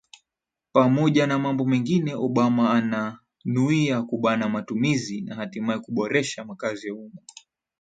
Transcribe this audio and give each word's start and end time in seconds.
pamoja 0.73 1.27
na 1.27 1.39
mambo 1.39 1.65
mengine 1.65 2.13
obama 2.15 2.71
ananuia 2.73 4.01
kubana 4.01 4.49
matumizi 4.49 5.21
na 5.21 5.35
hatimaye 5.35 5.79
kuboresha 5.79 6.45
makazi 6.45 6.87
ya 6.87 6.93
umma 6.95 7.21